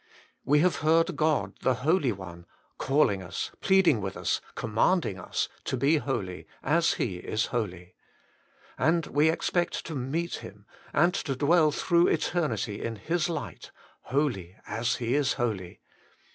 We 0.43 0.61
have 0.61 0.77
heard 0.77 1.15
God, 1.15 1.53
the 1.61 1.75
Holy 1.85 2.11
One, 2.11 2.47
calling 2.79 3.21
us, 3.21 3.51
pleading 3.61 4.01
with 4.01 4.17
us, 4.17 4.41
commanding 4.55 5.19
us 5.19 5.47
to 5.65 5.77
be 5.77 5.97
holy, 5.97 6.47
as 6.63 6.93
He 6.95 7.17
is 7.17 7.45
holy. 7.53 7.93
And 8.79 9.05
we 9.05 9.29
expect 9.29 9.85
to 9.85 9.93
meet 9.93 10.37
Him, 10.37 10.65
and 10.91 11.13
to 11.13 11.35
dwell 11.35 11.69
through 11.69 12.07
eternity 12.07 12.81
in 12.81 12.95
His 12.95 13.29
Light, 13.29 13.69
holy 14.05 14.55
as 14.65 14.95
He 14.95 15.13
is 15.13 15.33
holy. 15.33 15.81